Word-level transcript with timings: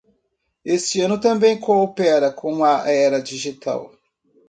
Este 0.65 0.99
ano 1.03 1.19
também 1.19 1.59
coopera 1.59 2.31
com 2.31 2.63
a 2.65 2.89
era 2.89 3.21
digital 3.21 3.91